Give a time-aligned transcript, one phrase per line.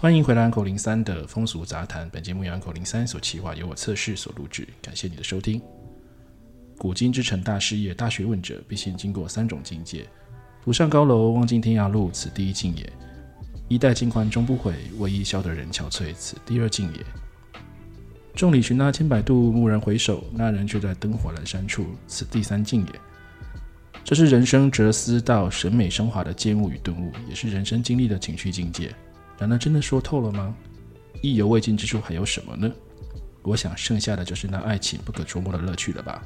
[0.00, 2.08] 欢迎回来，Uncle 零三的风俗杂谈。
[2.08, 4.66] 本节目由 Uncle 零三所企划，由我测试所录制。
[4.80, 5.60] 感谢你的收听。
[6.78, 10.06] 古今之成大事业，大学问者必先经过三种境界：
[10.64, 12.86] 甫上高楼，望尽天涯路，此第一境也；
[13.68, 17.00] 衣带渐宽终不悔，为伊消得人憔悴，此第二境也；
[18.34, 23.00] 众里寻他千百度，蓦然回首，那人却在灯火阑珊处，此第三境也。
[24.02, 28.90] 这是人生哲思到审美升华的见悟与顿悟，也是人生经历的情绪境界。
[29.40, 30.54] 然而，真的说透了吗？
[31.22, 32.70] 意犹未尽之处还有什么呢？
[33.42, 36.22] 我想，剩下的就是那爱情不可捉摸的乐趣了吧。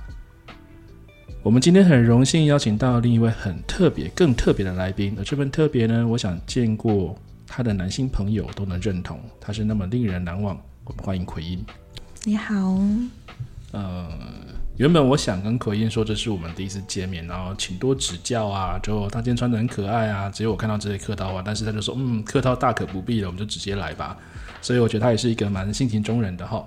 [1.45, 10.61] 我们今天很荣幸邀请到另一位很特别、更特别的来宾，而这份特别呢，我想见过他的男性朋友都能认同，他是那么令人难忘。
[10.85, 11.65] 我们欢迎奎因。
[12.25, 12.55] 你好。
[13.71, 14.11] 呃。
[14.77, 18.77] 原本我想跟奎因说，这是我们第一次见面，然后请多指教啊。
[18.83, 24.17] 就他今天穿得很可爱啊，只有我看到这些客套话，但是他就说，嗯，客套大可不必了，我们就直接来吧。
[24.61, 26.65] 所以我觉得他也是一个蛮性情中人的哈。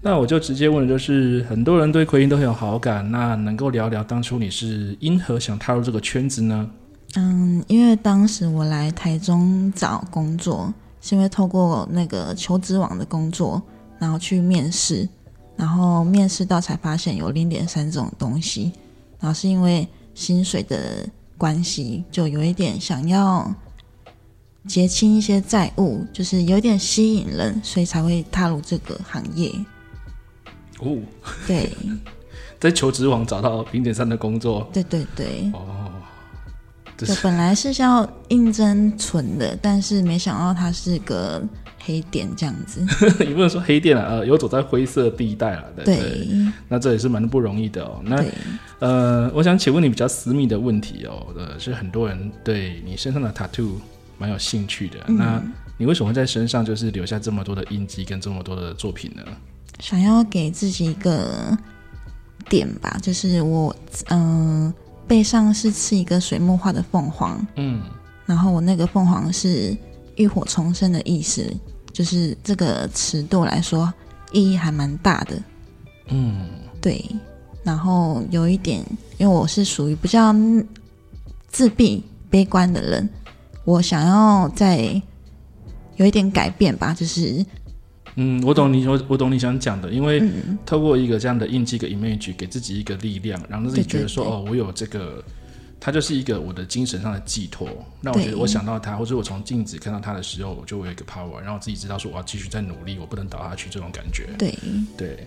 [0.00, 6.70] 那我就直接问，就是很多人对奎因都很有好感，那能够聊聊当初你是因何想踏入这个圈子呢？
[7.16, 13.60] 嗯，因为当时我来台中找工作，是因为透过那个求职网的工作，
[13.98, 15.06] 然后去面试。
[15.62, 18.72] 然后面试到才发现有零点三这种东西，
[19.20, 23.48] 然后是因为薪水的关系，就有一点想要
[24.66, 29.52] 结清一些债务，就是有点吸引人，所以才会踏入这个行业。
[30.80, 30.98] 哦，
[31.46, 31.70] 对，
[32.58, 34.68] 在求职网找到零点三的工作。
[34.72, 35.48] 对对对。
[35.52, 35.92] 哦，
[36.98, 41.40] 就本来是要应征存的，但是没想到它是个。
[41.84, 42.80] 黑店这样子，
[43.24, 46.28] 也不能说黑店啊，呃，有走在灰色地带了，对，对，
[46.68, 48.00] 那这也是蛮不容易的哦。
[48.04, 48.24] 那
[48.78, 53.72] 呃，我想请问你比较私密的问题哦，呃，是很多人对你身上的 tattoo
[54.18, 55.16] 蛮有兴趣的，嗯。
[55.16, 55.42] 那
[55.78, 59.22] 你为什么会在身上就是留下这么多的印记跟这么多的作品呢？
[59.80, 61.56] 想要给自己一个
[62.48, 63.74] 点吧，就是我
[64.10, 64.74] 嗯、呃、
[65.08, 67.82] 背上是刺一个水墨画的凤凰，嗯，
[68.26, 69.76] 然后我那个凤凰是
[70.16, 71.52] 浴火重生的意思。
[71.92, 73.92] 就是这个词对我来说
[74.32, 75.42] 意义还蛮大的，
[76.08, 76.48] 嗯，
[76.80, 77.04] 对。
[77.62, 78.84] 然后有一点，
[79.18, 80.34] 因为我是属于比较
[81.48, 83.08] 自闭、悲观的人，
[83.64, 85.00] 我想要再
[85.96, 86.92] 有一点改变吧。
[86.92, 87.44] 就是，
[88.16, 90.22] 嗯，我懂你，我我懂你想讲的，因为
[90.66, 95.22] 透过一个这样的印记、一个 image，给自己一个力量，让自己觉得说，对对对，哦，我有这个。
[95.84, 97.68] 它就是一个我的精神上的寄托。
[98.00, 104.28] 那我觉得我想到它，或者我从镜子看到它的时候，我就会有一个 power，让我自己知道说我要继续再努力，我不能倒下去这种感觉。
[104.38, 104.56] 对
[104.96, 105.26] 对，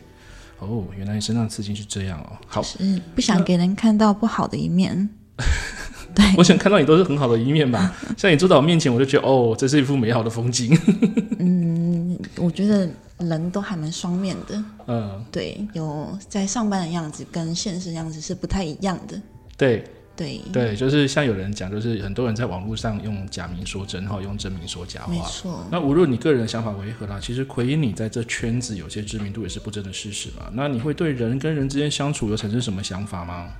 [0.60, 2.38] 哦，原来你身上刺青是这样哦。
[2.48, 5.10] 好，是不想给人看到不好的一面。
[6.16, 7.94] 对，我想看到你都是很好的一面吧。
[8.16, 10.74] 像你坐在我面前，我就觉得哦，这是一幅美好的风景。
[11.40, 14.64] 嗯，我觉得人都还蛮双面的。
[14.88, 19.22] 嗯，对，有在上班的样子跟现实的样子是不太一样的。
[19.58, 19.84] 对。
[20.16, 25.12] 对对，就是像有人讲，就是很多人在网络上用假名说真话，用真名说假话。
[25.12, 25.66] 没错。
[25.70, 30.50] 那无论你个人的想法为何啦，其实奎因你在这圈子有些知名度也是不争的事实嘛。
[30.54, 33.52] 那你会对人跟人之间相处有产生什么想法吗？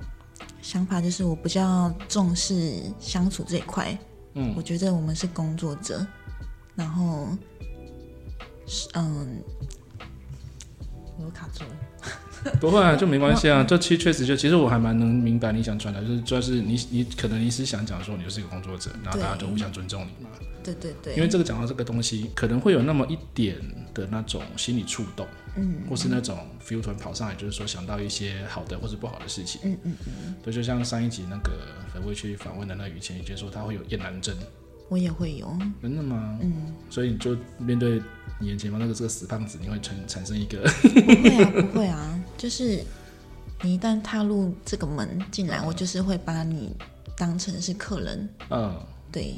[0.62, 3.96] 想法就是我比较重视相处这一块。
[4.34, 6.06] 嗯，我觉得我们是工作者，
[6.74, 7.28] 然后，
[8.94, 9.42] 嗯，
[11.18, 11.70] 我又卡住了。
[12.60, 13.64] 不会啊，就没关系啊。
[13.64, 20.30] 这其实确实就，其实我还蛮能明白你想传达，就是主要是你你可能你是想讲说你就是一个工作者，然后大家就互相尊重你嘛。
[20.62, 21.14] 对对对。
[21.14, 23.56] 因为这个讲到这个东西，可能会有那么一点
[23.94, 25.26] 的那种心理触动，
[25.56, 26.36] 嗯，或是那种
[26.66, 30.34] feel 突然跑上来，就是说想到一些好的或是不好的事情，嗯嗯嗯。
[30.42, 31.52] 对，就像上一集那个
[31.92, 34.34] 粉薇去访问的那雨前，也就是说他会有厌男症。
[34.88, 35.56] 我也会有。
[35.82, 36.38] 真的吗？
[36.42, 36.74] 嗯。
[36.90, 38.00] 所以你就面对
[38.40, 40.58] 你眼前方那个这个死胖子，你会产产生一个？
[40.62, 42.20] 不会啊，不会啊。
[42.36, 42.82] 就是
[43.62, 46.74] 你一旦踏入这个门进来，我就是会把你
[47.16, 48.28] 当成是客人。
[48.50, 48.78] 嗯，
[49.10, 49.34] 对，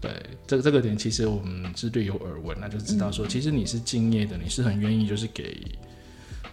[0.00, 0.10] 对，
[0.46, 5.60] 这个这个点其实我们是略有耳闻，那就知道说，其实你是敬业的，你是很愿意就是给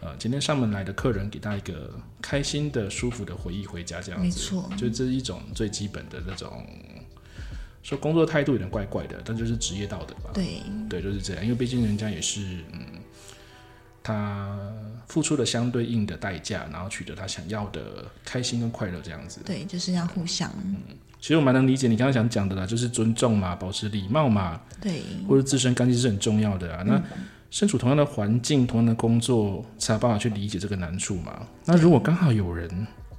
[0.02, 1.90] 呃今天上门来的客人给他一个
[2.22, 4.26] 开心的、舒服的回忆回家这样子。
[4.26, 6.66] 没错，就这是一种最基本的那种
[7.82, 10.32] 说工作态度有点怪怪的，但就是职业道德吧。
[10.34, 12.42] 对，对，就是这样，因为毕竟人家也是
[12.74, 12.80] 嗯。
[14.04, 14.58] 他
[15.08, 19.42] 付出了相对应的代价，然后取得他想要的开心跟快乐，这样子。
[19.46, 20.52] 对，就是要互相。
[20.66, 20.78] 嗯，
[21.20, 26.84] 其实我蛮能理解你刚刚想讲的啦，就是尊重嘛，保持礼貌嘛，对，或者自身干净是很重要的啊。
[26.84, 27.04] 嗯、那
[27.50, 31.48] 身处同样的环境，同样的工作，才有办法去理解这个难处嘛。
[31.64, 32.70] 那如果刚好有人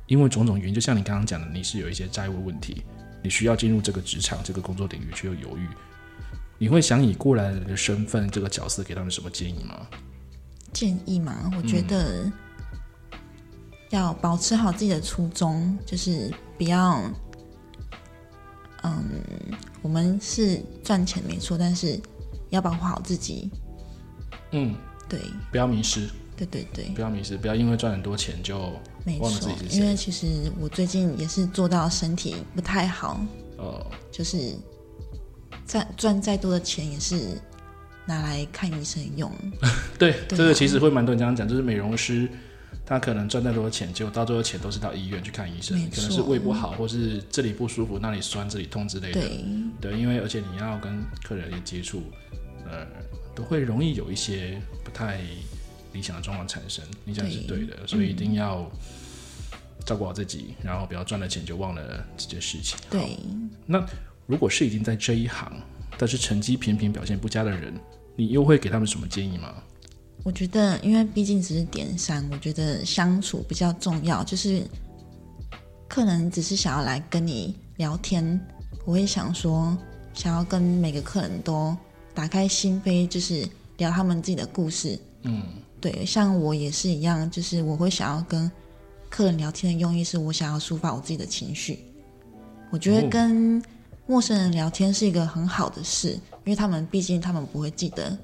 [0.07, 2.83] 因为种种原因，就像你刚刚讲的，你是有一些债务问题，
[3.23, 5.67] 你需要进入这个职场、这个工作领域，却又犹豫，
[6.59, 9.87] 你会想以过来人的身份这个角色给他们什么建议吗？
[10.73, 12.31] 建议嘛，我觉得
[13.91, 17.03] 要保持好自己的初衷，就是不要，
[18.83, 19.05] 嗯，
[19.83, 22.01] 我们是赚钱没错，但是
[22.51, 23.51] 要保护好自己。
[24.53, 24.75] 嗯，
[25.09, 25.21] 对，
[25.51, 26.09] 不要迷失。
[26.37, 28.59] 对对对，不要迷失，不要因为赚很多钱就
[29.19, 29.79] 忘了自己是谁。
[29.81, 33.21] 因为其实我最近也是做到身体不太好，
[33.57, 34.55] 哦，就是
[35.67, 37.37] 赚赚再多的钱也是
[38.09, 39.31] 拿来看医生用。
[39.97, 42.29] 对，对啊，这个其实会蛮多人这样讲，就是美容师
[42.85, 49.21] 他可能赚再多的钱，结果到最后钱都是到医院去看医生，可能是胃不好，或是这里不舒服，那里酸，这里痛之类的。
[49.21, 49.45] 对，
[49.81, 52.03] 对，因为而且你要跟客人也接触，
[52.67, 52.85] 呃，
[53.37, 55.21] 都会容易有一些不太。
[55.95, 58.71] 理想的状况产生，你讲是对的，对，所以一定要
[59.87, 62.79] 照顾好自己，嗯，然后不要赚了钱就忘了这件事情。
[62.91, 63.19] 对，
[63.65, 63.85] 那
[64.27, 65.51] 如果是已经在这一行，
[65.97, 67.73] 但是成绩频频表现不佳的人，
[68.19, 69.55] 你又会给他们什么建议吗？
[70.25, 74.25] 我觉得，因为毕竟只是点三，我觉得相处比较重要。
[74.25, 74.61] 就是
[75.87, 78.39] 客人只是想要来跟你聊天，
[78.85, 79.79] 我会想说，
[80.15, 81.77] 想要跟每个客人都
[82.13, 84.99] 打开心扉，就是聊他们自己的故事。
[85.23, 85.45] 嗯。
[85.81, 88.51] 对，像我也是一样，就是我会想要跟
[89.09, 91.79] 客人聊天的用意是我想要抒发我自己的情绪。
[92.71, 93.63] 我觉得跟
[94.09, 96.13] 陌生人聊天是一个很好的事，
[96.45, 98.17] 因为他们毕竟他们不会记得，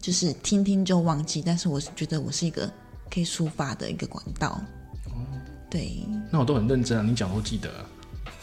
[0.00, 1.40] 就是听听就忘记。
[1.40, 2.68] 但是我是觉得我是一个
[3.08, 4.60] 可以抒发的一个管道。
[5.70, 6.04] 对。
[6.32, 7.70] 那我都很认真啊，你讲都记得。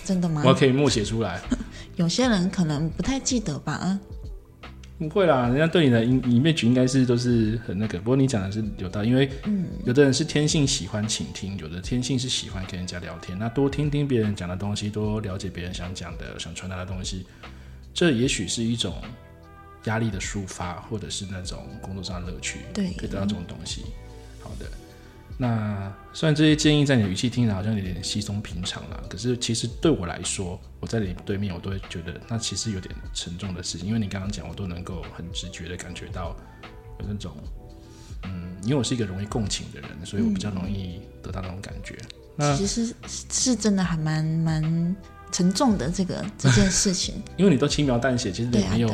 [0.06, 0.42] 真的吗？
[0.46, 1.42] 我可以默写出来。
[1.98, 4.00] 有些人可能不太记得吧。
[5.08, 7.98] 不会啦，人家对你的 image 应该是都是很那个。
[8.00, 9.30] 不过你讲的是有道理，因为
[9.86, 13.40] 有的人是天性喜欢倾听，有的天性是喜欢跟人家聊天。
[13.40, 17.26] 那多听听别人讲的东西，多了解别人想讲的、想传达的东西，
[17.94, 19.02] 这也许是一种
[19.86, 22.60] 压力的抒发，或者是那种工作上的乐趣。
[22.74, 23.86] 对，可以得到这种东西。
[24.42, 24.66] 好的。
[25.42, 33.88] 那虽然这些建议在你的语气听着好像有点稀松平常了，可是其实对我来说，我在你对面，我都会觉得那其实有点沉重的事情。
[33.88, 36.36] 因为你刚刚讲，我都能够很直觉的感觉到
[37.00, 37.38] 有那种，
[38.24, 41.96] 嗯，因为我是一个容易共情的人，所以我比较容易得到那种感觉。
[42.02, 44.96] 嗯、那其实是真的还蛮蛮
[45.32, 48.94] 沉重的这个这件事情， 因为你都轻描淡写，其实你没有。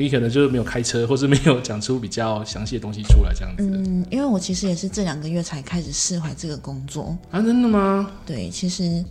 [0.00, 3.62] 你可能就是没有开车，或是没有讲出比较详细的东西出来，这样子。
[3.62, 8.10] 嗯，因为我其实也是这两个月才开始释怀这个工作啊，真的吗？
[8.24, 9.04] 对，其实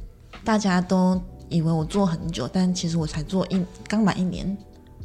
[0.43, 4.57] 大家都以为我做很久，但其实我才做一刚满一年。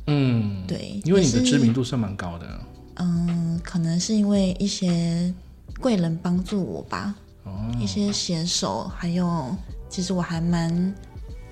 [0.06, 2.60] 嗯，对，因为你的知名度算蛮高的。
[2.94, 5.32] 嗯，可能是因为一些
[5.80, 9.54] 贵人帮助我吧，哦，一些写手，还有
[9.90, 10.94] 其实我还蛮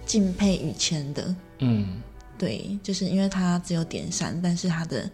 [0.07, 1.35] 敬佩雨谦的。
[1.59, 2.01] 嗯。
[2.43, 5.09] 对，就是因为他只有点三，但是他的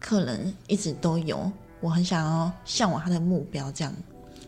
[0.00, 3.92] 客人一直都有，我很想要向往他的目标，这样。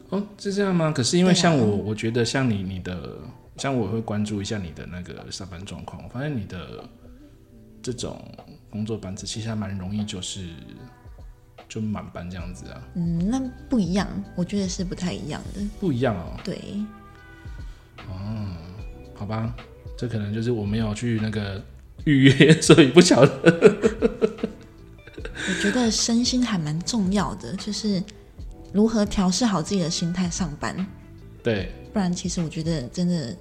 [0.08, 0.90] 哦，是这样吗？
[0.90, 3.18] 可是因为像我，啊、我觉得像你，你的
[3.58, 6.88] 像我会关注一下你的那个上班状况，我发现你的
[7.82, 8.18] 这种
[8.70, 10.48] 工作班次其实还蛮容易，就是
[11.68, 12.82] 就满班这样子啊。
[12.94, 15.60] 嗯，那不一样，我觉得是不太一样的。
[15.78, 16.40] 不一样哦。
[16.42, 16.58] 对。
[18.08, 18.56] 哦，
[19.14, 19.54] 好吧，
[19.98, 21.62] 这可能就是我没有去那个。
[22.04, 23.30] 预约，所以不晓得。
[25.46, 28.02] 我觉得身心还蛮重要的，就是
[28.72, 30.74] 如何调试好自己的心态上班。
[31.42, 33.36] 对，不然其实我觉得真的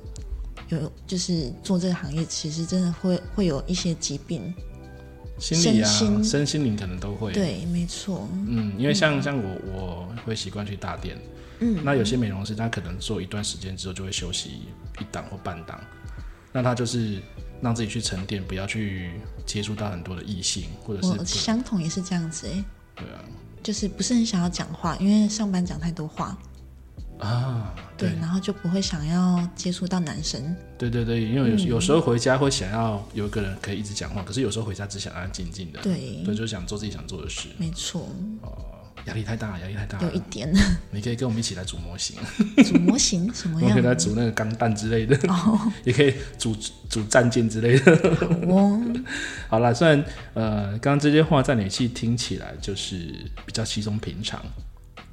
[0.69, 4.53] 有，就是做这个行业，其实真的会会有一些疾病，
[5.39, 7.31] 心理啊、身心、身心灵可能都会。
[7.31, 8.27] 对，没错。
[8.47, 11.17] 嗯，因为像、嗯、像我，我会习惯去大店。
[11.59, 14.49] 嗯，那有些美容师他可能做一段时间之后就会休息
[14.99, 15.79] 一档或半档，
[16.51, 17.21] 那他就是。
[17.63, 19.11] 让自己去沉淀，不要去
[19.45, 22.63] 接触到很多的异性，或者是我相同也是这样子哎。
[22.95, 23.23] 对啊，
[23.63, 26.37] 就是不是很想要讲话，因为上班讲太多话
[27.19, 27.73] 啊。
[27.97, 30.55] 对，对，然后就不会想要接触到男生。
[30.77, 35.79] 对对对，因为有有时候回家会想要有一个人可以一直讲话，可是有时候回家只想安安静静的。
[35.81, 37.47] 对，对，就想做自己想做的事。
[37.57, 38.09] 没错。
[38.41, 38.72] 哦。
[39.05, 40.01] 压力太大，压力太大。
[40.01, 40.51] 有一点。
[40.91, 42.15] 你可以跟我们一起来组模型。
[42.63, 43.69] 组模型 什么样？
[43.69, 45.17] 我们可以来组那个钢弹之类的。
[45.31, 45.59] 哦。
[45.83, 46.55] 也可以组
[46.89, 48.15] 组战舰之类的。
[48.15, 48.81] 好哦。
[49.49, 53.13] 好了，虽然呃，刚刚这些话在你气听起来就是
[53.45, 54.41] 比较稀松平常，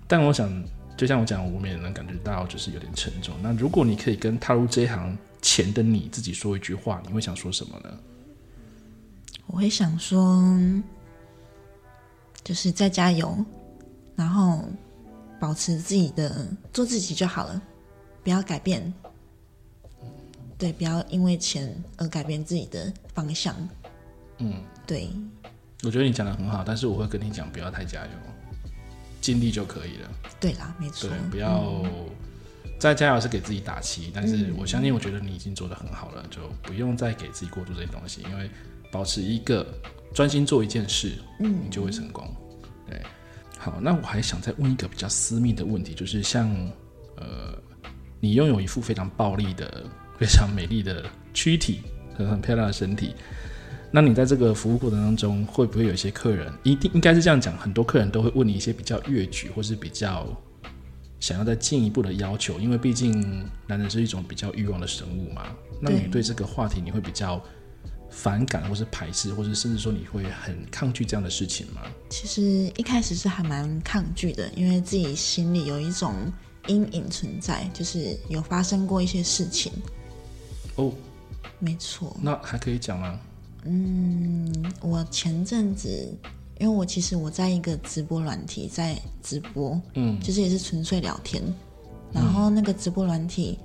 [0.06, 0.48] 但我想，
[0.96, 3.34] 就像我讲，我们也能感觉到就是有点沉重。
[3.42, 7.90] 那如果你可以跟踏入这一行前的你自己说一句话，你会想说什么呢？
[9.46, 10.42] 我会想说，
[12.44, 13.44] 就是再加油。
[14.20, 14.68] 然后
[15.40, 17.62] 保持自己的，做自己就好了，
[18.22, 18.92] 不要改变。
[20.58, 23.56] 对，不要因为钱而改变自己的方向。
[24.36, 24.52] 嗯，
[24.86, 25.08] 对。
[25.82, 28.12] 我觉得你讲的很好，但是我会跟你讲，不要太加油，
[29.22, 30.10] 尽力就可以了。
[30.38, 31.08] 对啦，没错。
[31.08, 31.90] 对，不要、嗯、
[32.78, 38.50] 再加油是给自己打气，但是我相信，我觉得你已经做的很好了，就不用再给自己过度这些东西，因为
[38.92, 39.66] 保持一个
[40.12, 42.28] 专心做一件事，嗯，你就会成功。
[42.86, 43.02] 对，
[43.62, 46.48] 好，那我还想再问一个比较私密的问题，就是像
[47.16, 47.54] 呃，
[48.18, 49.84] 你拥有一副非常暴力的、
[50.18, 51.82] 非常美丽的躯体
[52.16, 53.14] 和很漂亮的身体。
[53.90, 60.26] 那你在这个服务过程当中，会不会有一些客人，一定应该是这样讲，很多客人都会问你一些比较越矩，或是比较
[61.18, 65.42] 想要再进一步的要求，因为毕竟男人是一种比较欲望的生物嘛。
[65.82, 67.44] 那你对这个话题，你会比较
[68.10, 71.82] 反感，或是排斥，或是甚至说你会很抗拒这样的事情吗？
[72.08, 72.42] 其实
[72.76, 76.14] 一开始是还蛮抗拒的，因为自己心里有一种
[76.66, 79.72] 阴影存在，就是有发生过一些事情。
[80.76, 80.92] 哦，
[81.58, 82.16] 没错。
[82.20, 83.18] 那还可以讲吗？
[83.64, 85.88] 嗯，我前阵子，
[86.58, 91.42] 因为我其实我在一个直播软体在直播，嗯，就是也是纯粹聊天。
[92.12, 93.58] 然后那个直播软体，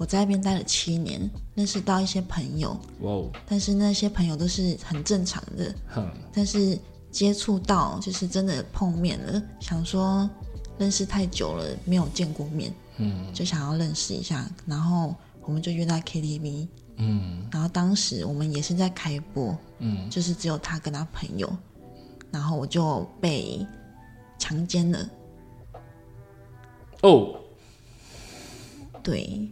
[0.00, 2.70] 我在那边待了七年，认识到一些朋友，
[3.02, 3.30] 哇哦！
[3.46, 6.10] 但是那些朋友都是很正常的，哼。
[6.32, 6.78] 但是
[7.10, 10.28] 接触到就是真的碰面了，想说
[10.78, 16.66] 认识太久了没有见过面，嗯，就想要认识一下，然后我们就约在 KTV。
[16.96, 21.54] 嗯，然后当时我们也是在开播，嗯，就是只有他跟他朋友，
[22.30, 23.66] 然后我就被
[24.38, 25.10] 强奸了。
[27.02, 27.38] 哦，
[29.02, 29.46] 对，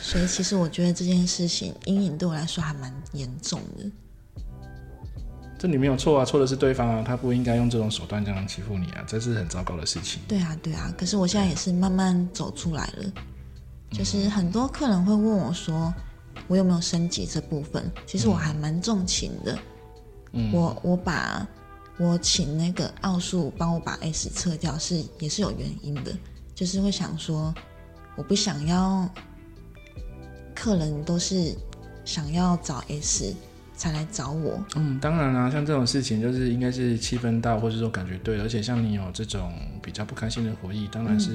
[0.00, 3.84] 所以其实我觉得这件事情阴影对我来说还蛮严重的。
[5.58, 10.22] 这你没有错啊，错的是对方啊，他不应该用这种手段这样欺负你啊，这是很糟糕的事情。
[10.26, 13.12] 对啊，对啊，可是我现在也是慢慢走出来了，
[13.90, 15.92] 就是很多客人会问我说。
[16.48, 17.90] 我有没有升级这部分？
[18.06, 19.56] 其实我还蛮重情的。
[20.32, 21.46] 嗯，我我把
[21.98, 26.10] 我请那个奥数帮我把 S 撤掉，是也是有原因的，
[26.54, 27.54] 就是会想说，
[28.16, 29.08] 我不想要
[30.54, 31.54] 客人都是
[32.04, 33.34] 想要找 S。
[33.74, 34.62] 才来找我。
[34.76, 41.30] 嗯，当然啦、啊，像这种事情就是应该是气氛到，或者说感觉对，而且像你有这种比较不开心的回忆，当然是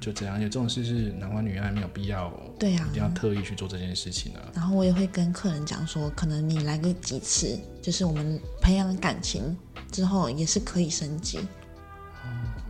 [0.00, 0.40] 就这样。
[0.40, 4.50] 有、嗯、这种事是男欢女爱，没有必要，对啊，一定要特意去做这件事情的、啊。
[4.54, 9.56] 然后我也会跟客人讲说，可能你来个几次，就是我们培养感情
[9.92, 11.38] 之后，也是可以升级。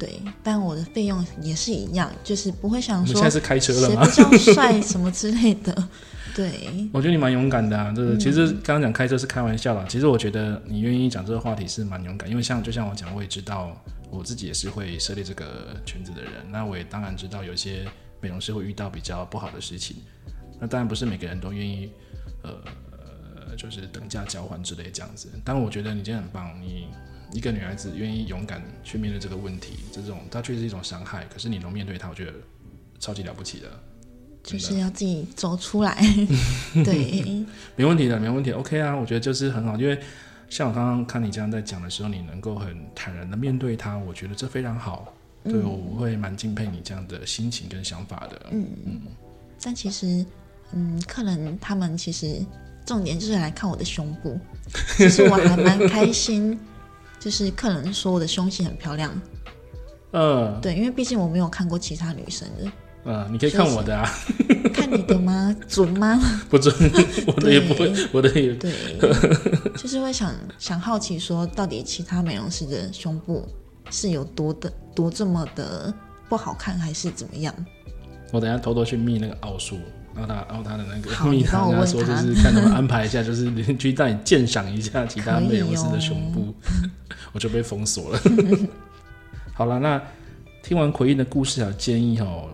[0.07, 4.05] 嗯、对，但我的费用也是一样，就是不会想说现在是开车了吗？
[4.05, 5.89] 谁比较帅什么之类的。
[6.35, 7.93] 对， 我觉得你蛮勇敢的啊！
[7.95, 9.85] 这个其实刚刚讲开车是开玩笑啦。
[9.89, 13.77] 其实我觉得你愿意讲这个话题是蛮勇敢，因为像就像我讲，我也知道
[14.11, 16.33] 我自己也是会涉猎这个圈子的人。
[16.51, 17.87] 那我也当然知道有些
[18.21, 19.97] 美容师会遇到比较不好的事情。
[20.59, 21.91] 那当然不是每个人都愿意，
[22.43, 25.29] 呃，就是等价交换之类这样子。
[25.45, 26.87] 但我觉得你今天很棒，你
[27.33, 32.33] 一个女孩子愿意勇敢去面对这个问题，这种它确实是一种伤害，可是你能面对它，我觉得
[33.01, 33.67] 超级了不起的。
[34.43, 35.97] 就是要自己走出来，
[36.85, 37.45] 对，
[37.77, 39.97] 没问题的，没问题，OK 啊，我觉得就是很好，因为
[40.51, 48.67] 像我刚刚看你这样在讲的时候，你能够很坦然的面对它，我觉得这非常好，对，嗯、我会蛮敬佩你这样的心情跟想法的，嗯。
[48.85, 49.01] 嗯。
[49.63, 50.27] 但其实，
[50.73, 52.45] 嗯，客人他们其实
[52.85, 54.37] 重点就是来看我的胸部，
[54.97, 56.59] 其实我还蛮开心，
[57.23, 59.13] 就是客人说我的胸型很漂亮，
[60.13, 62.73] 嗯，对，因为毕竟我没有看过其他女生的。
[63.05, 64.09] 嗯，你可以看我的啊，
[64.73, 65.55] 看你的吗？
[65.69, 66.21] 准吗？
[66.49, 66.73] 不准，
[67.27, 68.73] 我的也不会，我的也对，
[69.77, 73.45] 就是会想想好奇说，到底其他美容师的胸部
[73.91, 75.93] 是有多的多这么的
[76.29, 77.55] 不好看，还是怎么样？
[78.33, 79.79] 我等下偷偷去密那个奥数，
[80.15, 86.55] 然后他然后他的那个密他跟他说，就是看他们安排一下，就是去带你鉴赏一下其他美容师的胸部，哦、
[87.33, 88.21] 我就被封锁了。
[89.55, 90.03] 好了，那
[90.63, 92.49] 听完奎因的故事还有建议哦。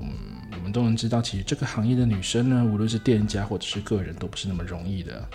[0.70, 5.26] 都能知道，其实这个行业的女生呢，无论是店家或者是个人，都不是那么容易的。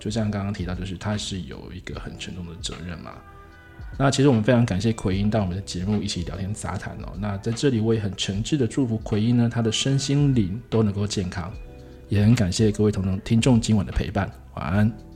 [0.00, 3.12] 就像刚刚提到，就是她是有一个很沉重的责任嘛。
[3.98, 7.12] 那其实我们非常感谢奎因到我们的节目一起聊天杂谈哦。
[7.20, 11.52] 那在这里，我也很诚挚的祝福奎因呢，她的身心灵都能够健康。
[12.08, 15.07] 也很感谢各位同众听众今晚的陪伴，晚安。